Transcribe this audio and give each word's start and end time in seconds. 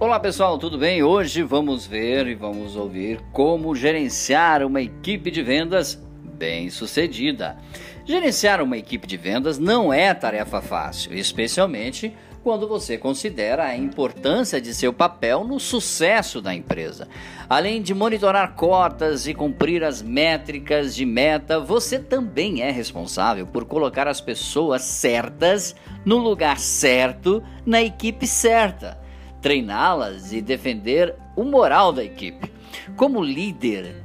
Olá 0.00 0.20
pessoal, 0.20 0.56
tudo 0.58 0.78
bem? 0.78 1.02
Hoje 1.02 1.42
vamos 1.42 1.84
ver 1.84 2.28
e 2.28 2.34
vamos 2.36 2.76
ouvir 2.76 3.20
como 3.32 3.74
gerenciar 3.74 4.62
uma 4.62 4.80
equipe 4.80 5.28
de 5.28 5.42
vendas 5.42 6.00
bem 6.22 6.70
sucedida. 6.70 7.56
Gerenciar 8.04 8.62
uma 8.62 8.78
equipe 8.78 9.08
de 9.08 9.16
vendas 9.16 9.58
não 9.58 9.92
é 9.92 10.14
tarefa 10.14 10.62
fácil, 10.62 11.12
especialmente 11.14 12.14
quando 12.44 12.68
você 12.68 12.96
considera 12.96 13.64
a 13.64 13.76
importância 13.76 14.60
de 14.60 14.72
seu 14.72 14.92
papel 14.92 15.42
no 15.42 15.58
sucesso 15.58 16.40
da 16.40 16.54
empresa. 16.54 17.08
Além 17.50 17.82
de 17.82 17.92
monitorar 17.92 18.54
cotas 18.54 19.26
e 19.26 19.34
cumprir 19.34 19.82
as 19.82 20.00
métricas 20.00 20.94
de 20.94 21.04
meta, 21.04 21.58
você 21.58 21.98
também 21.98 22.62
é 22.62 22.70
responsável 22.70 23.48
por 23.48 23.64
colocar 23.64 24.06
as 24.06 24.20
pessoas 24.20 24.82
certas 24.82 25.74
no 26.04 26.18
lugar 26.18 26.60
certo, 26.60 27.42
na 27.66 27.82
equipe 27.82 28.28
certa 28.28 29.07
treiná-las 29.40 30.32
e 30.32 30.40
defender 30.40 31.14
o 31.36 31.44
moral 31.44 31.92
da 31.92 32.04
equipe. 32.04 32.50
Como 32.96 33.22
líder 33.22 34.02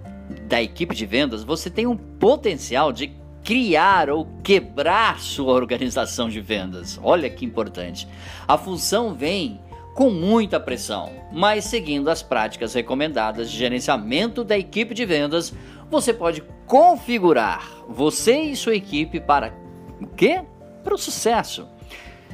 da 0.47 0.61
equipe 0.61 0.95
de 0.95 1.05
vendas, 1.05 1.43
você 1.43 1.69
tem 1.69 1.87
um 1.87 1.97
potencial 1.97 2.91
de 2.91 3.11
criar 3.43 4.09
ou 4.09 4.25
quebrar 4.43 5.19
sua 5.19 5.53
organização 5.53 6.29
de 6.29 6.39
vendas. 6.39 6.99
Olha 7.03 7.29
que 7.29 7.45
importante. 7.45 8.07
A 8.47 8.57
função 8.57 9.13
vem 9.13 9.59
com 9.93 10.09
muita 10.09 10.59
pressão, 10.59 11.11
mas 11.31 11.65
seguindo 11.65 12.09
as 12.09 12.23
práticas 12.23 12.73
recomendadas 12.73 13.51
de 13.51 13.57
gerenciamento 13.57 14.43
da 14.43 14.57
equipe 14.57 14.93
de 14.93 15.05
vendas, 15.05 15.53
você 15.89 16.13
pode 16.13 16.43
configurar 16.65 17.69
você 17.87 18.41
e 18.41 18.55
sua 18.55 18.75
equipe 18.75 19.19
para 19.19 19.53
o 20.01 20.07
quê? 20.07 20.41
Para 20.83 20.95
o 20.95 20.97
sucesso. 20.97 21.67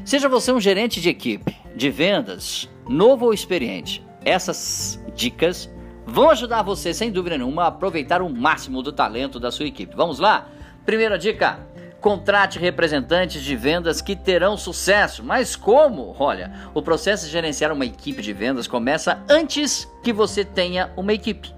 Seja 0.06 0.30
você 0.30 0.52
um 0.52 0.62
gerente 0.62 1.02
de 1.02 1.10
equipe 1.10 1.56
de 1.76 1.90
vendas, 1.90 2.70
novo 2.90 3.26
ou 3.26 3.34
experiente, 3.34 4.04
essas 4.26 5.00
dicas 5.16 5.70
vão 6.06 6.32
ajudar 6.32 6.64
você, 6.64 6.92
sem 6.92 7.12
dúvida 7.12 7.38
nenhuma, 7.38 7.64
a 7.64 7.68
aproveitar 7.68 8.20
o 8.20 8.30
máximo 8.30 8.82
do 8.82 8.92
talento 8.92 9.40
da 9.40 9.52
sua 9.52 9.68
equipe. 9.68 9.96
Vamos 9.96 10.18
lá? 10.18 10.50
Primeira 10.86 11.18
dica: 11.18 11.60
contrate 12.02 12.58
representantes 12.58 13.44
de 13.44 13.56
vendas 13.56 14.02
que 14.02 14.16
terão 14.16 14.58
sucesso. 14.58 15.24
Mas 15.24 15.56
como? 15.56 16.16
Olha, 16.18 16.52
o 16.74 16.82
processo 16.82 17.28
de 17.28 17.32
gerenciar 17.32 17.72
uma 17.72 17.86
equipe 17.86 18.24
de 18.24 18.34
vendas 18.34 18.68
começa 18.68 19.24
antes 19.30 19.88
que 20.04 20.12
você 20.12 20.44
tenha 20.44 20.92
uma 20.98 21.14
equipe. 21.14 21.54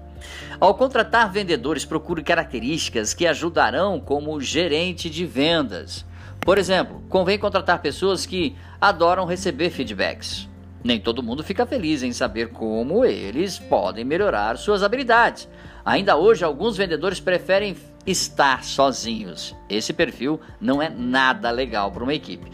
Ao 0.60 0.74
contratar 0.74 1.32
vendedores, 1.32 1.84
procure 1.84 2.22
características 2.22 3.14
que 3.14 3.26
ajudarão 3.26 3.98
como 3.98 4.38
gerente 4.40 5.08
de 5.08 5.24
vendas. 5.24 6.04
Por 6.40 6.58
exemplo, 6.58 7.02
convém 7.08 7.38
contratar 7.38 7.80
pessoas 7.80 8.26
que 8.26 8.54
adoram 8.80 9.24
receber 9.24 9.70
feedbacks. 9.70 10.51
Nem 10.84 11.00
todo 11.00 11.22
mundo 11.22 11.44
fica 11.44 11.64
feliz 11.64 12.02
em 12.02 12.12
saber 12.12 12.48
como 12.48 13.04
eles 13.04 13.58
podem 13.58 14.04
melhorar 14.04 14.56
suas 14.58 14.82
habilidades. 14.82 15.48
Ainda 15.84 16.16
hoje, 16.16 16.44
alguns 16.44 16.76
vendedores 16.76 17.20
preferem 17.20 17.76
estar 18.06 18.64
sozinhos. 18.64 19.54
Esse 19.68 19.92
perfil 19.92 20.40
não 20.60 20.82
é 20.82 20.88
nada 20.88 21.50
legal 21.50 21.90
para 21.92 22.02
uma 22.02 22.14
equipe. 22.14 22.50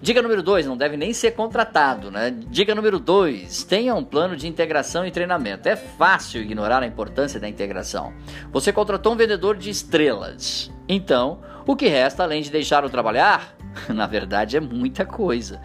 Dica 0.00 0.22
número 0.22 0.44
2, 0.44 0.66
não 0.66 0.76
deve 0.76 0.96
nem 0.96 1.12
ser 1.12 1.32
contratado, 1.32 2.10
né? 2.10 2.32
Dica 2.48 2.72
número 2.72 3.00
2, 3.00 3.64
tenha 3.64 3.94
um 3.96 4.04
plano 4.04 4.36
de 4.36 4.46
integração 4.46 5.04
e 5.04 5.10
treinamento. 5.10 5.68
É 5.68 5.74
fácil 5.74 6.40
ignorar 6.40 6.82
a 6.82 6.86
importância 6.86 7.40
da 7.40 7.48
integração. 7.48 8.12
Você 8.52 8.72
contratou 8.72 9.14
um 9.14 9.16
vendedor 9.16 9.56
de 9.56 9.70
estrelas. 9.70 10.70
Então, 10.88 11.40
o 11.66 11.74
que 11.74 11.88
resta 11.88 12.22
além 12.22 12.42
de 12.42 12.50
deixá-lo 12.50 12.88
trabalhar? 12.88 13.56
Na 13.88 14.06
verdade, 14.06 14.56
é 14.56 14.60
muita 14.60 15.04
coisa 15.04 15.60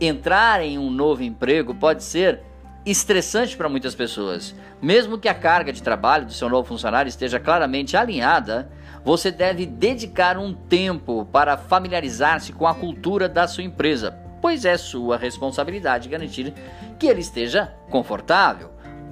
entrar 0.00 0.62
em 0.62 0.78
um 0.78 0.90
novo 0.90 1.22
emprego 1.22 1.74
pode 1.74 2.02
ser 2.02 2.40
estressante 2.84 3.56
para 3.56 3.68
muitas 3.68 3.94
pessoas. 3.94 4.54
Mesmo 4.80 5.18
que 5.18 5.28
a 5.28 5.34
carga 5.34 5.72
de 5.72 5.82
trabalho 5.82 6.26
do 6.26 6.32
seu 6.32 6.48
novo 6.48 6.66
funcionário 6.66 7.08
esteja 7.08 7.38
claramente 7.38 7.96
alinhada, 7.96 8.70
você 9.04 9.30
deve 9.30 9.66
dedicar 9.66 10.38
um 10.38 10.54
tempo 10.54 11.26
para 11.26 11.56
familiarizar-se 11.56 12.52
com 12.52 12.66
a 12.66 12.74
cultura 12.74 13.28
da 13.28 13.46
sua 13.46 13.64
empresa, 13.64 14.16
pois 14.40 14.64
é 14.64 14.76
sua 14.76 15.18
responsabilidade 15.18 16.08
garantir 16.08 16.54
que 16.98 17.06
ele 17.06 17.20
esteja 17.20 17.74
confortável. 17.90 18.70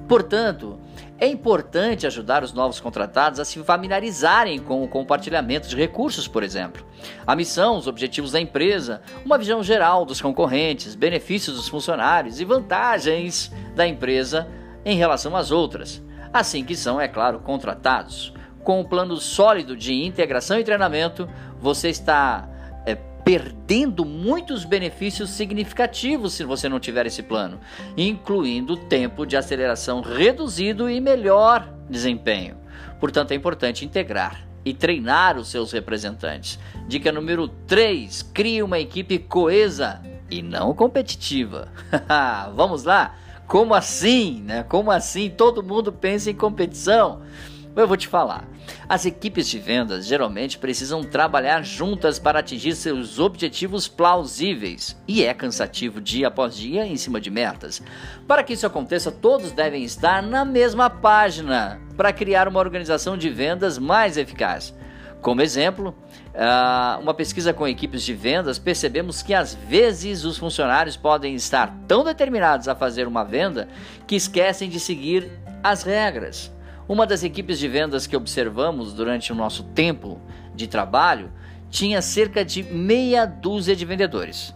Portanto, 0.08 0.80
é 1.18 1.26
importante 1.26 2.06
ajudar 2.06 2.42
os 2.42 2.54
novos 2.54 2.80
contratados 2.80 3.38
a 3.38 3.44
se 3.44 3.62
familiarizarem 3.62 4.58
com 4.58 4.82
o 4.82 4.88
compartilhamento 4.88 5.68
de 5.68 5.76
recursos, 5.76 6.26
por 6.26 6.42
exemplo. 6.42 6.86
A 7.26 7.36
missão, 7.36 7.76
os 7.76 7.86
objetivos 7.86 8.32
da 8.32 8.40
empresa, 8.40 9.02
uma 9.24 9.36
visão 9.36 9.62
geral 9.62 10.06
dos 10.06 10.20
concorrentes, 10.20 10.94
benefícios 10.94 11.56
dos 11.56 11.68
funcionários 11.68 12.40
e 12.40 12.44
vantagens 12.44 13.52
da 13.74 13.86
empresa 13.86 14.48
em 14.84 14.96
relação 14.96 15.36
às 15.36 15.50
outras. 15.50 16.02
Assim 16.32 16.64
que 16.64 16.74
são, 16.74 16.98
é 16.98 17.06
claro, 17.06 17.40
contratados. 17.40 18.32
Com 18.64 18.80
um 18.80 18.84
plano 18.84 19.16
sólido 19.18 19.76
de 19.76 19.92
integração 19.92 20.58
e 20.58 20.64
treinamento, 20.64 21.28
você 21.60 21.90
está 21.90 22.48
perdendo 23.28 24.06
muitos 24.06 24.64
benefícios 24.64 25.28
significativos 25.28 26.32
se 26.32 26.44
você 26.44 26.66
não 26.66 26.80
tiver 26.80 27.04
esse 27.04 27.22
plano, 27.22 27.60
incluindo 27.94 28.74
tempo 28.74 29.26
de 29.26 29.36
aceleração 29.36 30.00
reduzido 30.00 30.88
e 30.88 30.98
melhor 30.98 31.68
desempenho. 31.90 32.56
Portanto, 32.98 33.32
é 33.32 33.34
importante 33.34 33.84
integrar 33.84 34.48
e 34.64 34.72
treinar 34.72 35.36
os 35.36 35.48
seus 35.48 35.72
representantes. 35.72 36.58
Dica 36.88 37.12
número 37.12 37.48
3: 37.48 38.22
crie 38.32 38.62
uma 38.62 38.78
equipe 38.78 39.18
coesa 39.18 40.00
e 40.30 40.40
não 40.40 40.72
competitiva. 40.72 41.68
Vamos 42.56 42.84
lá? 42.84 43.14
Como 43.46 43.74
assim, 43.74 44.40
né? 44.40 44.62
Como 44.62 44.90
assim 44.90 45.28
todo 45.28 45.62
mundo 45.62 45.92
pensa 45.92 46.30
em 46.30 46.34
competição? 46.34 47.20
Eu 47.78 47.86
vou 47.86 47.96
te 47.96 48.08
falar. 48.08 48.44
As 48.88 49.06
equipes 49.06 49.46
de 49.46 49.56
vendas 49.56 50.04
geralmente 50.04 50.58
precisam 50.58 51.04
trabalhar 51.04 51.62
juntas 51.62 52.18
para 52.18 52.40
atingir 52.40 52.74
seus 52.74 53.20
objetivos 53.20 53.86
plausíveis 53.86 55.00
e 55.06 55.24
é 55.24 55.32
cansativo 55.32 56.00
dia 56.00 56.26
após 56.26 56.56
dia 56.56 56.84
em 56.84 56.96
cima 56.96 57.20
de 57.20 57.30
metas. 57.30 57.80
Para 58.26 58.42
que 58.42 58.54
isso 58.54 58.66
aconteça, 58.66 59.12
todos 59.12 59.52
devem 59.52 59.84
estar 59.84 60.20
na 60.24 60.44
mesma 60.44 60.90
página 60.90 61.80
para 61.96 62.12
criar 62.12 62.48
uma 62.48 62.58
organização 62.58 63.16
de 63.16 63.30
vendas 63.30 63.78
mais 63.78 64.16
eficaz. 64.16 64.74
Como 65.22 65.40
exemplo, 65.40 65.96
ah, 66.34 66.98
uma 67.00 67.14
pesquisa 67.14 67.52
com 67.52 67.68
equipes 67.68 68.02
de 68.02 68.12
vendas, 68.12 68.58
percebemos 68.58 69.22
que 69.22 69.32
às 69.32 69.54
vezes 69.54 70.24
os 70.24 70.36
funcionários 70.36 70.96
podem 70.96 71.36
estar 71.36 71.72
tão 71.86 72.02
determinados 72.02 72.66
a 72.66 72.74
fazer 72.74 73.06
uma 73.06 73.22
venda 73.22 73.68
que 74.04 74.16
esquecem 74.16 74.68
de 74.68 74.80
seguir 74.80 75.30
as 75.62 75.84
regras. 75.84 76.57
Uma 76.88 77.06
das 77.06 77.22
equipes 77.22 77.58
de 77.58 77.68
vendas 77.68 78.06
que 78.06 78.16
observamos 78.16 78.94
durante 78.94 79.30
o 79.30 79.34
nosso 79.34 79.62
tempo 79.62 80.18
de 80.54 80.66
trabalho 80.66 81.30
tinha 81.68 82.00
cerca 82.00 82.42
de 82.42 82.62
meia 82.62 83.26
dúzia 83.26 83.76
de 83.76 83.84
vendedores. 83.84 84.54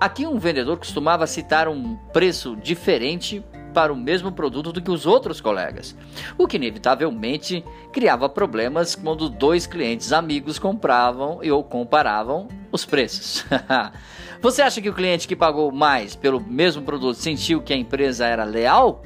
Aqui 0.00 0.24
um 0.26 0.38
vendedor 0.38 0.78
costumava 0.78 1.26
citar 1.26 1.66
um 1.66 1.96
preço 2.12 2.54
diferente 2.54 3.44
para 3.74 3.92
o 3.92 3.96
mesmo 3.96 4.30
produto 4.30 4.72
do 4.72 4.80
que 4.80 4.92
os 4.92 5.06
outros 5.06 5.40
colegas, 5.40 5.96
o 6.38 6.46
que 6.46 6.56
inevitavelmente 6.56 7.64
criava 7.92 8.28
problemas 8.28 8.94
quando 8.94 9.28
dois 9.28 9.66
clientes 9.66 10.12
amigos 10.12 10.60
compravam 10.60 11.40
e 11.42 11.50
ou 11.50 11.64
comparavam 11.64 12.46
os 12.70 12.84
preços. 12.84 13.44
Você 14.40 14.62
acha 14.62 14.80
que 14.80 14.88
o 14.88 14.94
cliente 14.94 15.26
que 15.26 15.34
pagou 15.34 15.72
mais 15.72 16.14
pelo 16.14 16.40
mesmo 16.40 16.82
produto 16.82 17.16
sentiu 17.16 17.60
que 17.60 17.72
a 17.72 17.76
empresa 17.76 18.24
era 18.24 18.44
leal? 18.44 19.02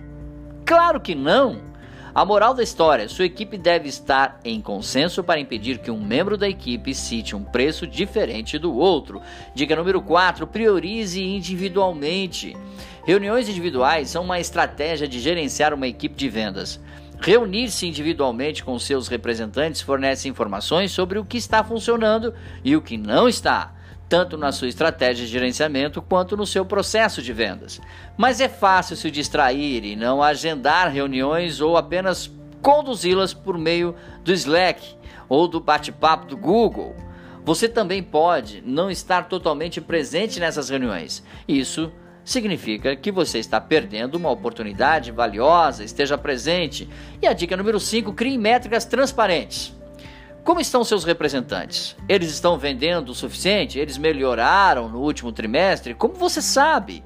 Claro 0.66 1.00
que 1.00 1.14
não! 1.14 1.69
A 2.12 2.24
moral 2.24 2.54
da 2.54 2.62
história: 2.62 3.08
sua 3.08 3.24
equipe 3.24 3.56
deve 3.56 3.88
estar 3.88 4.40
em 4.44 4.60
consenso 4.60 5.22
para 5.22 5.38
impedir 5.38 5.78
que 5.78 5.90
um 5.90 6.00
membro 6.00 6.36
da 6.36 6.48
equipe 6.48 6.94
cite 6.94 7.36
um 7.36 7.44
preço 7.44 7.86
diferente 7.86 8.58
do 8.58 8.74
outro. 8.74 9.22
Dica 9.54 9.76
número 9.76 10.02
4: 10.02 10.46
priorize 10.46 11.22
individualmente. 11.22 12.56
Reuniões 13.06 13.48
individuais 13.48 14.10
são 14.10 14.24
uma 14.24 14.40
estratégia 14.40 15.06
de 15.06 15.20
gerenciar 15.20 15.72
uma 15.72 15.86
equipe 15.86 16.16
de 16.16 16.28
vendas. 16.28 16.80
Reunir-se 17.20 17.86
individualmente 17.86 18.64
com 18.64 18.78
seus 18.78 19.06
representantes 19.06 19.82
fornece 19.82 20.26
informações 20.26 20.90
sobre 20.90 21.18
o 21.18 21.24
que 21.24 21.36
está 21.36 21.62
funcionando 21.62 22.32
e 22.64 22.74
o 22.74 22.80
que 22.80 22.96
não 22.96 23.28
está 23.28 23.74
tanto 24.08 24.36
na 24.36 24.50
sua 24.50 24.66
estratégia 24.66 25.24
de 25.24 25.30
gerenciamento 25.30 26.02
quanto 26.02 26.36
no 26.36 26.44
seu 26.44 26.64
processo 26.64 27.22
de 27.22 27.32
vendas. 27.32 27.80
Mas 28.16 28.40
é 28.40 28.48
fácil 28.48 28.96
se 28.96 29.08
distrair 29.08 29.84
e 29.84 29.94
não 29.94 30.20
agendar 30.20 30.90
reuniões 30.90 31.60
ou 31.60 31.76
apenas 31.76 32.28
conduzi-las 32.60 33.32
por 33.32 33.56
meio 33.56 33.94
do 34.24 34.32
Slack 34.32 34.96
ou 35.28 35.46
do 35.46 35.60
bate-papo 35.60 36.26
do 36.26 36.36
Google. 36.36 36.96
Você 37.44 37.68
também 37.68 38.02
pode 38.02 38.62
não 38.66 38.90
estar 38.90 39.28
totalmente 39.28 39.80
presente 39.80 40.40
nessas 40.40 40.68
reuniões. 40.68 41.22
Isso 41.46 41.92
significa 42.24 42.94
que 42.94 43.10
você 43.10 43.38
está 43.38 43.60
perdendo 43.60 44.14
uma 44.14 44.30
oportunidade 44.30 45.10
valiosa, 45.10 45.84
esteja 45.84 46.16
presente. 46.18 46.88
E 47.20 47.26
a 47.26 47.32
dica 47.32 47.56
número 47.56 47.80
5, 47.80 48.12
crie 48.12 48.38
métricas 48.38 48.84
transparentes. 48.84 49.74
Como 50.42 50.60
estão 50.60 50.82
seus 50.82 51.04
representantes? 51.04 51.96
Eles 52.08 52.30
estão 52.30 52.58
vendendo 52.58 53.10
o 53.10 53.14
suficiente? 53.14 53.78
Eles 53.78 53.98
melhoraram 53.98 54.88
no 54.88 55.00
último 55.00 55.32
trimestre? 55.32 55.94
Como 55.94 56.14
você 56.14 56.40
sabe? 56.40 57.04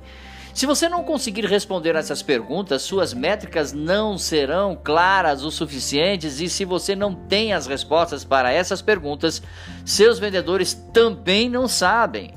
Se 0.55 0.67
você 0.67 0.89
não 0.89 1.03
conseguir 1.03 1.45
responder 1.47 1.97
essas 1.97 2.23
perguntas, 2.23 2.83
suas 2.83 3.13
métricas 3.13 3.73
não 3.73 4.17
serão 4.17 4.79
claras 4.81 5.43
o 5.43 5.51
suficientes 5.51 6.41
e 6.41 6.49
se 6.49 6.65
você 6.65 6.95
não 6.95 7.13
tem 7.13 7.53
as 7.53 7.67
respostas 7.67 8.25
para 8.25 8.53
essas 8.53 8.81
perguntas, 8.81 9.43
seus 9.85 10.21
vendedores 10.21 10.73
também 10.93 11.51
não 11.51 11.67
sabem. 11.67 12.35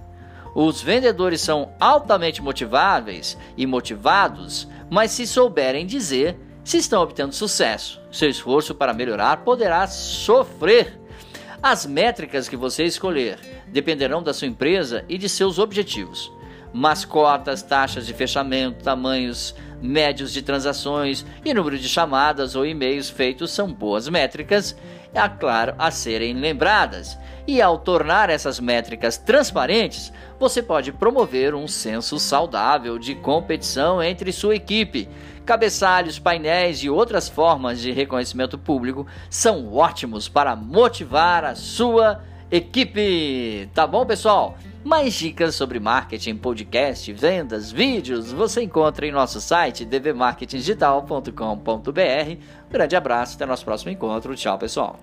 Os 0.59 0.81
vendedores 0.81 1.39
são 1.42 1.71
altamente 1.80 2.42
motiváveis 2.42 3.38
e 3.56 3.68
motivados, 3.68 4.68
mas 4.89 5.12
se 5.12 5.27
souberem 5.27 5.86
dizer 5.86 6.36
se 6.63 6.80
estão 6.80 7.04
obtendo 7.04 7.31
sucesso, 7.31 8.01
seu 8.12 8.27
esforço 8.27 8.74
para 8.74 8.92
melhorar 8.92 9.44
poderá 9.44 9.86
sofrer. 9.86 11.00
As 11.62 11.86
métricas 11.86 12.50
que 12.50 12.57
você 12.57 12.86
escolher 12.86 13.38
dependerão 13.68 14.24
da 14.24 14.33
sua 14.33 14.48
empresa 14.48 15.06
e 15.07 15.15
de 15.19 15.30
seus 15.30 15.59
objetivos 15.59 16.31
mascotas, 16.73 17.61
taxas 17.61 18.05
de 18.05 18.13
fechamento, 18.13 18.83
tamanhos 18.83 19.55
médios 19.81 20.33
de 20.33 20.41
transações 20.41 21.25
e 21.45 21.53
número 21.53 21.77
de 21.77 21.87
chamadas 21.87 22.55
ou 22.55 22.65
e-mails 22.65 23.09
feitos 23.09 23.51
são 23.51 23.71
boas 23.71 24.09
métricas, 24.09 24.75
é 25.13 25.27
claro, 25.29 25.73
a 25.77 25.91
serem 25.91 26.33
lembradas. 26.33 27.17
E 27.47 27.61
ao 27.61 27.77
tornar 27.77 28.29
essas 28.29 28.59
métricas 28.59 29.17
transparentes, 29.17 30.11
você 30.37 30.61
pode 30.61 30.91
promover 30.91 31.55
um 31.55 31.67
senso 31.67 32.19
saudável 32.19 32.99
de 32.99 33.15
competição 33.15 34.03
entre 34.03 34.31
sua 34.33 34.55
equipe. 34.55 35.07
Cabeçalhos, 35.45 36.19
painéis 36.19 36.83
e 36.83 36.89
outras 36.89 37.29
formas 37.29 37.79
de 37.79 37.91
reconhecimento 37.91 38.57
público 38.57 39.07
são 39.29 39.73
ótimos 39.73 40.27
para 40.27 40.57
motivar 40.57 41.45
a 41.45 41.55
sua 41.55 42.21
equipe. 42.51 43.69
Tá 43.73 43.87
bom, 43.87 44.05
pessoal? 44.05 44.57
Mais 44.83 45.13
dicas 45.13 45.56
sobre 45.56 45.79
marketing, 45.79 46.38
podcast, 46.38 47.12
vendas, 47.12 47.71
vídeos 47.71 48.31
você 48.31 48.62
encontra 48.62 49.06
em 49.06 49.12
nosso 49.12 49.41
site 49.41 49.85
dvmarketingdigital.com.br. 49.85 52.41
grande 52.69 52.95
abraço, 52.95 53.35
até 53.35 53.45
nosso 53.45 53.65
próximo 53.65 53.91
encontro. 53.91 54.35
Tchau, 54.35 54.57
pessoal. 54.57 54.97